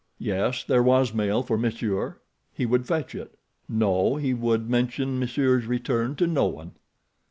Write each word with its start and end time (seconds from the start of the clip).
Yes, 0.17 0.63
there 0.63 0.81
was 0.81 1.13
mail 1.13 1.43
for 1.43 1.59
monsieur; 1.59 2.19
he 2.51 2.65
would 2.65 2.87
fetch 2.87 3.13
it. 3.13 3.37
No, 3.69 4.15
he 4.15 4.33
would 4.33 4.67
mention 4.67 5.19
monsieur's 5.19 5.67
return 5.67 6.15
to 6.15 6.25
no 6.25 6.47
one. 6.47 6.71